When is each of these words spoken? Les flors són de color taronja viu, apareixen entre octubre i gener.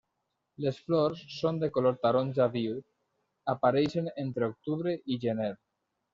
Les 0.63 0.77
flors 0.85 1.19
són 1.33 1.59
de 1.63 1.69
color 1.75 1.99
taronja 2.05 2.47
viu, 2.55 2.79
apareixen 3.55 4.09
entre 4.25 4.51
octubre 4.55 4.97
i 5.17 5.21
gener. 5.29 5.53